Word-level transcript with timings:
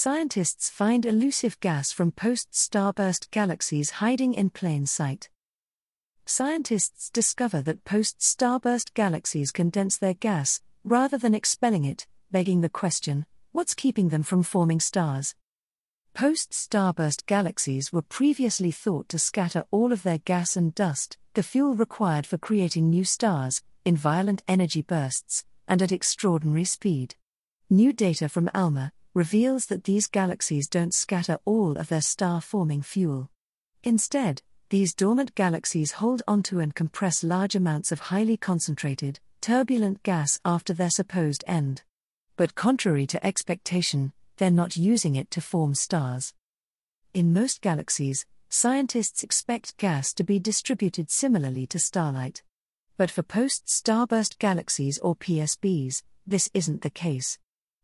Scientists 0.00 0.70
find 0.70 1.04
elusive 1.04 1.58
gas 1.58 1.90
from 1.90 2.12
post 2.12 2.52
starburst 2.52 3.32
galaxies 3.32 3.90
hiding 3.98 4.32
in 4.32 4.48
plain 4.48 4.86
sight. 4.86 5.28
Scientists 6.24 7.10
discover 7.10 7.60
that 7.62 7.84
post 7.84 8.20
starburst 8.20 8.94
galaxies 8.94 9.50
condense 9.50 9.96
their 9.96 10.14
gas, 10.14 10.60
rather 10.84 11.18
than 11.18 11.34
expelling 11.34 11.84
it, 11.84 12.06
begging 12.30 12.60
the 12.60 12.68
question 12.68 13.26
what's 13.50 13.74
keeping 13.74 14.10
them 14.10 14.22
from 14.22 14.44
forming 14.44 14.78
stars? 14.78 15.34
Post 16.14 16.52
starburst 16.52 17.26
galaxies 17.26 17.92
were 17.92 18.02
previously 18.02 18.70
thought 18.70 19.08
to 19.08 19.18
scatter 19.18 19.64
all 19.72 19.92
of 19.92 20.04
their 20.04 20.18
gas 20.18 20.56
and 20.56 20.76
dust, 20.76 21.18
the 21.34 21.42
fuel 21.42 21.74
required 21.74 22.24
for 22.24 22.38
creating 22.38 22.88
new 22.88 23.02
stars, 23.02 23.62
in 23.84 23.96
violent 23.96 24.44
energy 24.46 24.80
bursts, 24.80 25.44
and 25.66 25.82
at 25.82 25.90
extraordinary 25.90 26.62
speed. 26.62 27.16
New 27.68 27.92
data 27.92 28.28
from 28.28 28.48
ALMA 28.54 28.92
reveals 29.14 29.66
that 29.66 29.84
these 29.84 30.06
galaxies 30.06 30.68
don't 30.68 30.94
scatter 30.94 31.38
all 31.44 31.76
of 31.76 31.88
their 31.88 32.00
star 32.00 32.40
forming 32.40 32.82
fuel. 32.82 33.30
Instead, 33.82 34.42
these 34.70 34.94
dormant 34.94 35.34
galaxies 35.34 35.92
hold 35.92 36.22
onto 36.28 36.60
and 36.60 36.74
compress 36.74 37.24
large 37.24 37.54
amounts 37.54 37.90
of 37.90 38.00
highly 38.00 38.36
concentrated, 38.36 39.18
turbulent 39.40 40.02
gas 40.02 40.38
after 40.44 40.74
their 40.74 40.90
supposed 40.90 41.42
end. 41.46 41.82
But 42.36 42.54
contrary 42.54 43.06
to 43.06 43.26
expectation, 43.26 44.12
they're 44.36 44.50
not 44.50 44.76
using 44.76 45.16
it 45.16 45.30
to 45.32 45.40
form 45.40 45.74
stars. 45.74 46.34
In 47.14 47.32
most 47.32 47.62
galaxies, 47.62 48.26
scientists 48.48 49.22
expect 49.22 49.76
gas 49.78 50.12
to 50.14 50.22
be 50.22 50.38
distributed 50.38 51.10
similarly 51.10 51.66
to 51.68 51.78
starlight. 51.78 52.42
But 52.96 53.10
for 53.10 53.22
post 53.22 53.66
starburst 53.66 54.38
galaxies 54.38 54.98
or 54.98 55.16
PSBs, 55.16 56.02
this 56.26 56.50
isn't 56.52 56.82
the 56.82 56.90
case. 56.90 57.38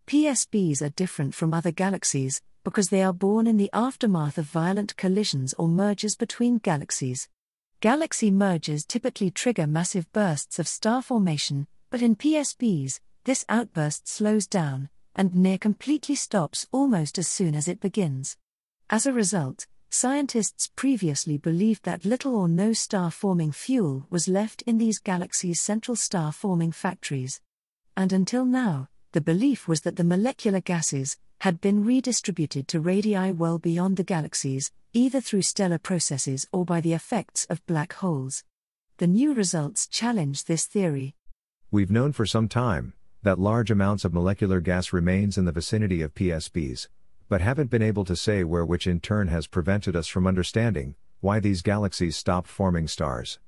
PSBs 0.06 0.82
are 0.82 0.90
different 0.90 1.34
from 1.34 1.54
other 1.54 1.70
galaxies 1.70 2.42
because 2.62 2.90
they 2.90 3.02
are 3.02 3.12
born 3.12 3.46
in 3.46 3.56
the 3.56 3.70
aftermath 3.72 4.36
of 4.36 4.44
violent 4.44 4.94
collisions 4.96 5.54
or 5.54 5.66
mergers 5.66 6.14
between 6.14 6.58
galaxies. 6.58 7.28
Galaxy 7.80 8.30
mergers 8.30 8.84
typically 8.84 9.30
trigger 9.30 9.66
massive 9.66 10.10
bursts 10.12 10.58
of 10.58 10.68
star 10.68 11.00
formation, 11.00 11.66
but 11.88 12.02
in 12.02 12.16
PSBs, 12.16 13.00
this 13.24 13.46
outburst 13.48 14.06
slows 14.06 14.46
down 14.46 14.90
and 15.16 15.34
near 15.34 15.56
completely 15.56 16.14
stops 16.14 16.66
almost 16.70 17.18
as 17.18 17.28
soon 17.28 17.54
as 17.54 17.66
it 17.66 17.80
begins. 17.80 18.36
As 18.90 19.06
a 19.06 19.12
result, 19.12 19.66
scientists 19.88 20.70
previously 20.76 21.38
believed 21.38 21.84
that 21.84 22.04
little 22.04 22.36
or 22.36 22.48
no 22.48 22.74
star 22.74 23.10
forming 23.10 23.52
fuel 23.52 24.06
was 24.10 24.28
left 24.28 24.60
in 24.62 24.76
these 24.76 24.98
galaxies' 24.98 25.62
central 25.62 25.96
star 25.96 26.30
forming 26.30 26.72
factories. 26.72 27.40
And 27.96 28.12
until 28.12 28.44
now, 28.44 28.88
the 29.14 29.20
belief 29.20 29.68
was 29.68 29.82
that 29.82 29.94
the 29.94 30.02
molecular 30.02 30.60
gases 30.60 31.16
had 31.38 31.60
been 31.60 31.84
redistributed 31.84 32.66
to 32.66 32.80
radii 32.80 33.30
well 33.30 33.60
beyond 33.60 33.96
the 33.96 34.02
galaxies, 34.02 34.72
either 34.92 35.20
through 35.20 35.42
stellar 35.42 35.78
processes 35.78 36.48
or 36.52 36.64
by 36.64 36.80
the 36.80 36.92
effects 36.92 37.44
of 37.44 37.64
black 37.66 37.92
holes. 37.92 38.42
The 38.96 39.06
new 39.06 39.32
results 39.32 39.86
challenge 39.86 40.46
this 40.46 40.66
theory. 40.66 41.14
We've 41.70 41.92
known 41.92 42.10
for 42.10 42.26
some 42.26 42.48
time 42.48 42.94
that 43.22 43.38
large 43.38 43.70
amounts 43.70 44.04
of 44.04 44.12
molecular 44.12 44.60
gas 44.60 44.92
remains 44.92 45.38
in 45.38 45.44
the 45.44 45.52
vicinity 45.52 46.02
of 46.02 46.16
PSBs, 46.16 46.88
but 47.28 47.40
haven't 47.40 47.70
been 47.70 47.82
able 47.82 48.04
to 48.06 48.16
say 48.16 48.42
where, 48.42 48.66
which 48.66 48.88
in 48.88 48.98
turn 48.98 49.28
has 49.28 49.46
prevented 49.46 49.94
us 49.94 50.08
from 50.08 50.26
understanding 50.26 50.96
why 51.20 51.38
these 51.38 51.62
galaxies 51.62 52.16
stopped 52.16 52.48
forming 52.48 52.88
stars. 52.88 53.38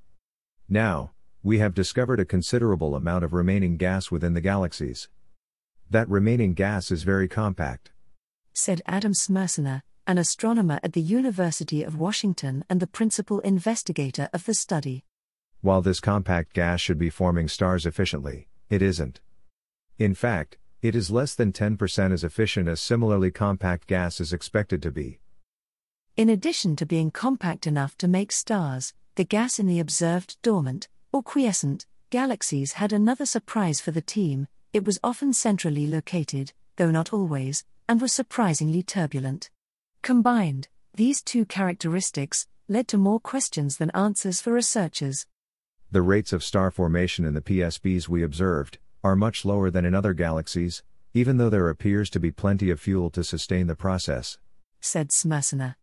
Now, 0.69 1.11
we 1.43 1.59
have 1.59 1.73
discovered 1.73 2.21
a 2.21 2.25
considerable 2.25 2.95
amount 2.95 3.25
of 3.25 3.33
remaining 3.33 3.75
gas 3.75 4.09
within 4.09 4.33
the 4.33 4.39
galaxies. 4.39 5.09
That 5.89 6.09
remaining 6.09 6.53
gas 6.53 6.91
is 6.91 7.03
very 7.03 7.29
compact. 7.29 7.91
Said 8.53 8.81
Adam 8.85 9.13
Smercina, 9.13 9.83
an 10.05 10.17
astronomer 10.17 10.81
at 10.83 10.91
the 10.91 11.01
University 11.01 11.81
of 11.81 11.97
Washington 11.97 12.65
and 12.69 12.81
the 12.81 12.87
principal 12.87 13.39
investigator 13.39 14.29
of 14.33 14.45
the 14.45 14.53
study. 14.53 15.05
While 15.61 15.81
this 15.81 16.01
compact 16.01 16.53
gas 16.53 16.81
should 16.81 16.97
be 16.97 17.09
forming 17.09 17.47
stars 17.47 17.85
efficiently, 17.85 18.49
it 18.69 18.81
isn't. 18.81 19.21
In 19.97 20.13
fact, 20.13 20.57
it 20.81 20.93
is 20.93 21.09
less 21.09 21.35
than 21.35 21.53
10% 21.53 22.11
as 22.11 22.23
efficient 22.23 22.67
as 22.67 22.81
similarly 22.81 23.31
compact 23.31 23.87
gas 23.87 24.19
is 24.19 24.33
expected 24.33 24.81
to 24.81 24.91
be. 24.91 25.19
In 26.17 26.29
addition 26.29 26.75
to 26.75 26.85
being 26.85 27.11
compact 27.11 27.65
enough 27.65 27.97
to 27.99 28.09
make 28.09 28.33
stars, 28.33 28.93
the 29.15 29.23
gas 29.23 29.57
in 29.57 29.67
the 29.67 29.79
observed 29.79 30.35
dormant, 30.41 30.89
or 31.13 31.23
quiescent, 31.23 31.85
galaxies 32.09 32.73
had 32.73 32.91
another 32.91 33.25
surprise 33.25 33.79
for 33.79 33.91
the 33.91 34.01
team 34.01 34.47
it 34.73 34.85
was 34.85 34.99
often 35.03 35.33
centrally 35.33 35.87
located, 35.87 36.53
though 36.75 36.91
not 36.91 37.13
always, 37.13 37.63
and 37.87 38.01
was 38.01 38.13
surprisingly 38.13 38.83
turbulent. 38.83 39.49
Combined, 40.01 40.67
these 40.93 41.21
two 41.21 41.45
characteristics 41.45 42.47
led 42.67 42.87
to 42.87 42.97
more 42.97 43.19
questions 43.19 43.77
than 43.77 43.89
answers 43.91 44.41
for 44.41 44.53
researchers. 44.53 45.25
The 45.91 46.01
rates 46.01 46.33
of 46.33 46.43
star 46.43 46.69
formation 46.69 47.23
in 47.23 47.33
the 47.33 47.41
PSBs 47.41 48.09
we 48.09 48.23
observed 48.23 48.77
are 49.03 49.15
much 49.15 49.45
lower 49.45 49.71
than 49.71 49.85
in 49.85 49.95
other 49.95 50.13
galaxies, 50.13 50.83
even 51.13 51.37
though 51.37 51.49
there 51.49 51.69
appears 51.69 52.09
to 52.09 52.19
be 52.19 52.31
plenty 52.31 52.69
of 52.69 52.79
fuel 52.79 53.09
to 53.11 53.23
sustain 53.23 53.67
the 53.67 53.75
process, 53.75 54.37
said 54.81 55.09
Smercina. 55.09 55.75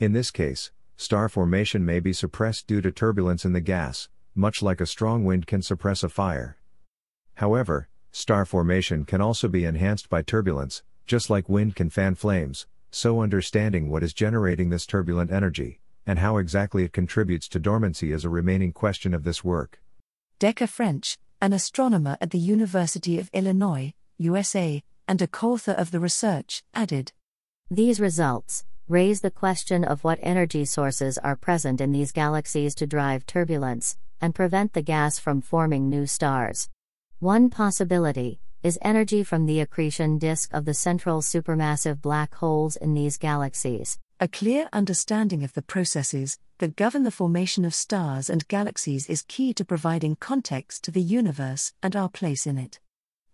In 0.00 0.12
this 0.12 0.30
case, 0.30 0.72
star 0.96 1.28
formation 1.28 1.84
may 1.84 2.00
be 2.00 2.12
suppressed 2.12 2.66
due 2.66 2.80
to 2.80 2.90
turbulence 2.90 3.44
in 3.44 3.52
the 3.52 3.60
gas, 3.60 4.08
much 4.34 4.62
like 4.62 4.80
a 4.80 4.86
strong 4.86 5.24
wind 5.24 5.46
can 5.46 5.62
suppress 5.62 6.02
a 6.02 6.08
fire. 6.08 6.56
However, 7.34 7.88
Star 8.16 8.44
formation 8.44 9.04
can 9.04 9.20
also 9.20 9.48
be 9.48 9.64
enhanced 9.64 10.08
by 10.08 10.22
turbulence, 10.22 10.84
just 11.04 11.30
like 11.30 11.48
wind 11.48 11.74
can 11.74 11.90
fan 11.90 12.14
flames, 12.14 12.68
so 12.92 13.20
understanding 13.20 13.90
what 13.90 14.04
is 14.04 14.14
generating 14.14 14.70
this 14.70 14.86
turbulent 14.86 15.32
energy, 15.32 15.80
and 16.06 16.20
how 16.20 16.36
exactly 16.36 16.84
it 16.84 16.92
contributes 16.92 17.48
to 17.48 17.58
dormancy 17.58 18.12
is 18.12 18.24
a 18.24 18.28
remaining 18.28 18.70
question 18.70 19.14
of 19.14 19.24
this 19.24 19.42
work. 19.42 19.80
Decker 20.38 20.68
French, 20.68 21.18
an 21.40 21.52
astronomer 21.52 22.16
at 22.20 22.30
the 22.30 22.38
University 22.38 23.18
of 23.18 23.30
Illinois, 23.32 23.92
USA, 24.18 24.80
and 25.08 25.20
a 25.20 25.26
co 25.26 25.54
author 25.54 25.72
of 25.72 25.90
the 25.90 25.98
research, 25.98 26.62
added 26.72 27.10
These 27.68 27.98
results 27.98 28.64
raise 28.86 29.22
the 29.22 29.30
question 29.32 29.82
of 29.82 30.04
what 30.04 30.20
energy 30.22 30.64
sources 30.64 31.18
are 31.18 31.34
present 31.34 31.80
in 31.80 31.90
these 31.90 32.12
galaxies 32.12 32.76
to 32.76 32.86
drive 32.86 33.26
turbulence 33.26 33.96
and 34.20 34.36
prevent 34.36 34.72
the 34.72 34.82
gas 34.82 35.18
from 35.18 35.40
forming 35.40 35.90
new 35.90 36.06
stars. 36.06 36.68
One 37.24 37.48
possibility 37.48 38.38
is 38.62 38.78
energy 38.82 39.24
from 39.24 39.46
the 39.46 39.60
accretion 39.60 40.18
disk 40.18 40.52
of 40.52 40.66
the 40.66 40.74
central 40.74 41.22
supermassive 41.22 42.02
black 42.02 42.34
holes 42.34 42.76
in 42.76 42.92
these 42.92 43.16
galaxies. 43.16 43.98
A 44.20 44.28
clear 44.28 44.68
understanding 44.74 45.42
of 45.42 45.54
the 45.54 45.62
processes 45.62 46.38
that 46.58 46.76
govern 46.76 47.02
the 47.02 47.10
formation 47.10 47.64
of 47.64 47.74
stars 47.74 48.28
and 48.28 48.46
galaxies 48.46 49.08
is 49.08 49.22
key 49.22 49.54
to 49.54 49.64
providing 49.64 50.16
context 50.16 50.84
to 50.84 50.90
the 50.90 51.00
universe 51.00 51.72
and 51.82 51.96
our 51.96 52.10
place 52.10 52.46
in 52.46 52.58
it. 52.58 52.78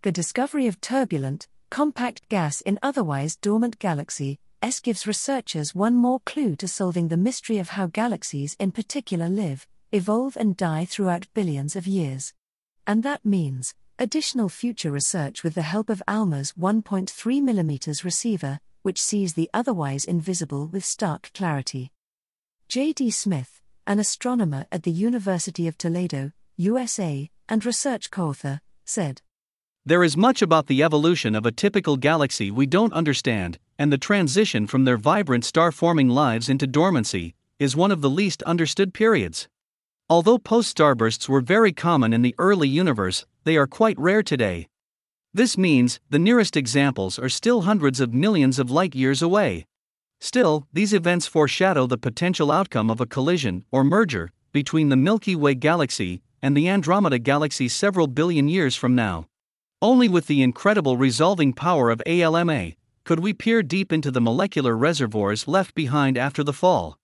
The 0.03 0.11
discovery 0.13 0.67
of 0.67 0.79
turbulent, 0.79 1.49
compact 1.69 2.29
gas 2.29 2.61
in 2.61 2.79
otherwise 2.81 3.35
dormant 3.35 3.77
galaxy 3.77 4.39
S 4.61 4.79
gives 4.79 5.05
researchers 5.05 5.75
one 5.75 5.95
more 5.95 6.21
clue 6.21 6.55
to 6.55 6.67
solving 6.69 7.09
the 7.09 7.17
mystery 7.17 7.57
of 7.57 7.71
how 7.71 7.87
galaxies 7.87 8.55
in 8.57 8.71
particular 8.71 9.27
live, 9.27 9.67
evolve 9.91 10.37
and 10.37 10.55
die 10.55 10.85
throughout 10.85 11.27
billions 11.33 11.75
of 11.75 11.85
years. 11.85 12.33
And 12.87 13.03
that 13.03 13.25
means 13.25 13.75
additional 14.01 14.49
future 14.49 14.89
research 14.89 15.43
with 15.43 15.53
the 15.53 15.61
help 15.61 15.87
of 15.87 16.01
ALMA's 16.07 16.53
1.3 16.53 17.07
mm 17.07 18.03
receiver, 18.03 18.59
which 18.81 18.99
sees 18.99 19.35
the 19.35 19.47
otherwise 19.53 20.05
invisible 20.05 20.65
with 20.65 20.83
stark 20.83 21.29
clarity. 21.35 21.91
J.D. 22.67 23.11
Smith, 23.11 23.61
an 23.85 23.99
astronomer 23.99 24.65
at 24.71 24.81
the 24.81 24.91
University 24.91 25.67
of 25.67 25.77
Toledo, 25.77 26.31
USA, 26.57 27.29
and 27.47 27.63
research 27.63 28.09
co 28.09 28.29
author, 28.29 28.61
said 28.85 29.21
There 29.85 30.03
is 30.03 30.17
much 30.17 30.41
about 30.41 30.65
the 30.65 30.81
evolution 30.81 31.35
of 31.35 31.45
a 31.45 31.51
typical 31.51 31.95
galaxy 31.95 32.49
we 32.49 32.65
don't 32.65 32.93
understand, 32.93 33.59
and 33.77 33.93
the 33.93 33.99
transition 33.99 34.65
from 34.65 34.83
their 34.83 34.97
vibrant 34.97 35.45
star 35.45 35.71
forming 35.71 36.09
lives 36.09 36.49
into 36.49 36.65
dormancy 36.65 37.35
is 37.59 37.75
one 37.75 37.91
of 37.91 38.01
the 38.01 38.09
least 38.09 38.41
understood 38.43 38.95
periods. 38.95 39.47
Although 40.09 40.39
post 40.39 40.75
starbursts 40.75 41.29
were 41.29 41.39
very 41.39 41.71
common 41.71 42.13
in 42.13 42.23
the 42.23 42.35
early 42.39 42.67
universe, 42.67 43.25
they 43.43 43.57
are 43.57 43.67
quite 43.67 43.97
rare 43.99 44.23
today. 44.23 44.67
This 45.33 45.57
means 45.57 45.99
the 46.09 46.19
nearest 46.19 46.57
examples 46.57 47.17
are 47.17 47.29
still 47.29 47.61
hundreds 47.61 47.99
of 47.99 48.13
millions 48.13 48.59
of 48.59 48.69
light 48.69 48.93
years 48.93 49.21
away. 49.21 49.65
Still, 50.19 50.67
these 50.71 50.93
events 50.93 51.25
foreshadow 51.25 51.87
the 51.87 51.97
potential 51.97 52.51
outcome 52.51 52.91
of 52.91 53.01
a 53.01 53.05
collision 53.05 53.63
or 53.71 53.83
merger 53.83 54.31
between 54.51 54.89
the 54.89 54.95
Milky 54.97 55.35
Way 55.35 55.55
galaxy 55.55 56.21
and 56.41 56.55
the 56.55 56.67
Andromeda 56.67 57.19
galaxy 57.19 57.67
several 57.67 58.07
billion 58.07 58.47
years 58.47 58.75
from 58.75 58.93
now. 58.93 59.27
Only 59.81 60.09
with 60.09 60.27
the 60.27 60.43
incredible 60.43 60.97
resolving 60.97 61.53
power 61.53 61.89
of 61.89 62.01
ALMA 62.05 62.73
could 63.03 63.19
we 63.19 63.33
peer 63.33 63.63
deep 63.63 63.91
into 63.91 64.11
the 64.11 64.21
molecular 64.21 64.77
reservoirs 64.77 65.47
left 65.47 65.73
behind 65.73 66.17
after 66.17 66.43
the 66.43 66.53
fall. 66.53 66.97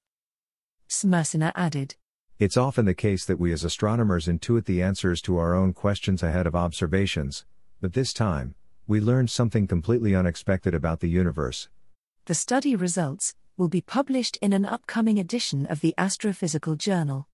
Smercina 0.87 1.51
added. 1.55 1.95
It's 2.39 2.55
often 2.55 2.85
the 2.85 2.93
case 2.93 3.25
that 3.25 3.39
we 3.39 3.51
as 3.51 3.63
astronomers 3.63 4.27
intuit 4.27 4.65
the 4.65 4.83
answers 4.83 5.23
to 5.23 5.39
our 5.39 5.55
own 5.55 5.73
questions 5.73 6.21
ahead 6.21 6.45
of 6.45 6.55
observations, 6.55 7.45
but 7.81 7.93
this 7.93 8.13
time, 8.13 8.53
we 8.85 9.01
learned 9.01 9.31
something 9.31 9.65
completely 9.65 10.13
unexpected 10.13 10.75
about 10.75 10.99
the 10.99 11.09
universe, 11.09 11.67
The 12.25 12.35
study 12.35 12.75
results 12.75 13.33
will 13.57 13.69
be 13.69 13.81
published 13.81 14.37
in 14.39 14.53
an 14.53 14.65
upcoming 14.65 15.17
edition 15.17 15.65
of 15.65 15.79
the 15.81 15.95
Astrophysical 15.97 16.77
Journal. 16.77 17.25